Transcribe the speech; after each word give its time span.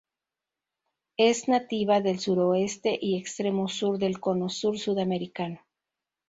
Es 1.17 1.47
nativa 1.47 2.01
del 2.01 2.19
suroeste 2.19 2.97
y 2.99 3.17
extremo 3.19 3.67
sur 3.67 3.99
del 3.99 4.19
Cono 4.19 4.49
Sur 4.49 4.79
sudamericano. 4.79 5.61